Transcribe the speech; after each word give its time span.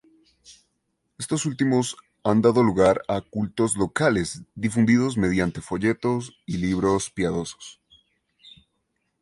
Estos 1.19 1.45
últimos 1.45 1.95
han 2.23 2.41
dado 2.41 2.63
lugar 2.63 3.03
a 3.07 3.21
cultos 3.21 3.75
locales 3.77 4.41
difundidos 4.55 5.15
mediante 5.15 5.61
folletos 5.61 6.33
y 6.47 6.57
libros 6.57 7.11
piadosos. 7.11 7.79